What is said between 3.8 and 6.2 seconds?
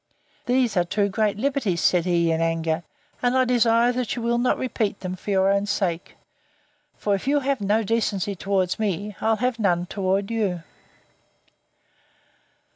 that you will not repeat them, for your own sake: